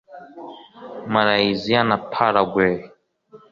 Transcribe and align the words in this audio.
Malaysia 1.13 1.79
na 1.89 1.97
Paraguay 2.11 2.75